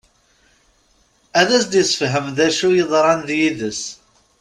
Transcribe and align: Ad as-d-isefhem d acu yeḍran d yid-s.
Ad 1.39 1.49
as-d-isefhem 1.57 2.27
d 2.37 2.39
acu 2.47 2.67
yeḍran 2.71 3.21
d 3.27 3.29
yid-s. 3.39 3.83